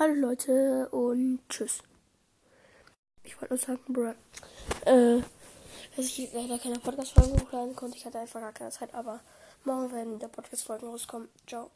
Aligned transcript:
Hallo 0.00 0.14
Leute 0.14 0.88
und 0.90 1.40
tschüss. 1.48 1.82
Ich 3.24 3.34
wollte 3.40 3.54
nur 3.54 3.58
sagen, 3.58 3.80
bruh, 3.88 4.14
äh, 4.84 5.20
dass 5.96 6.06
ich 6.06 6.32
leider 6.32 6.56
keine 6.56 6.78
Podcast-Folgen 6.78 7.40
hochladen 7.40 7.74
konnte. 7.74 7.96
Ich 7.96 8.06
hatte 8.06 8.20
einfach 8.20 8.40
gar 8.40 8.52
keine 8.52 8.70
Zeit, 8.70 8.94
aber 8.94 9.18
morgen 9.64 9.90
werden 9.90 10.14
wieder 10.14 10.28
Podcast-Folgen 10.28 10.86
rauskommen. 10.86 11.28
Ciao. 11.48 11.72